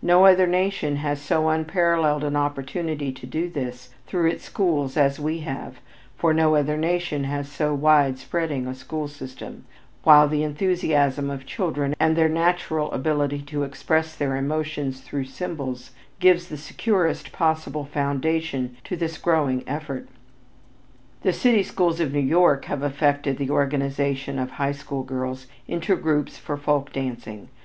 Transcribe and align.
No 0.00 0.26
other 0.26 0.46
nation 0.46 0.94
has 0.98 1.20
so 1.20 1.48
unparalleled 1.48 2.22
an 2.22 2.36
opportunity 2.36 3.10
to 3.10 3.26
do 3.26 3.50
this 3.50 3.88
through 4.06 4.30
its 4.30 4.44
schools 4.44 4.96
as 4.96 5.18
we 5.18 5.40
have, 5.40 5.80
for 6.16 6.32
no 6.32 6.54
other 6.54 6.76
nation 6.76 7.24
has 7.24 7.48
so 7.50 7.74
wide 7.74 8.16
spreading 8.16 8.68
a 8.68 8.76
school 8.76 9.08
system, 9.08 9.64
while 10.04 10.28
the 10.28 10.44
enthusiasm 10.44 11.30
of 11.30 11.46
children 11.46 11.96
and 11.98 12.14
their 12.14 12.28
natural 12.28 12.92
ability 12.92 13.40
to 13.42 13.64
express 13.64 14.14
their 14.14 14.36
emotions 14.36 15.00
through 15.00 15.24
symbols, 15.24 15.90
gives 16.20 16.46
the 16.46 16.56
securest 16.56 17.32
possible 17.32 17.84
foundation 17.84 18.76
to 18.84 18.96
this 18.96 19.18
growing 19.18 19.64
effort. 19.66 20.06
The 21.22 21.32
city 21.32 21.64
schools 21.64 21.98
of 21.98 22.12
New 22.12 22.20
York 22.20 22.66
have 22.66 22.84
effected 22.84 23.36
the 23.36 23.50
organization 23.50 24.38
of 24.38 24.52
high 24.52 24.70
school 24.70 25.02
girls 25.02 25.48
into 25.66 25.96
groups 25.96 26.38
for 26.38 26.56
folk 26.56 26.92
dancing. 26.92 27.48